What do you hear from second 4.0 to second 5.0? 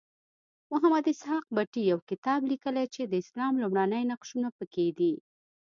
نقشونه پکې